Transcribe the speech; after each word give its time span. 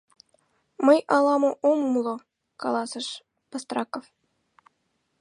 —Мый 0.85 0.99
ала-мо 1.15 1.51
ом 1.69 1.77
умыло,— 1.87 2.15
каласыш 2.61 3.07
Бастраков. 3.51 4.05